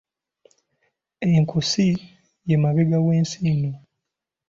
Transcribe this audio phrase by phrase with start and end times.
[1.37, 1.87] Ekkoosi
[2.47, 3.71] ye mabega w’ensingo.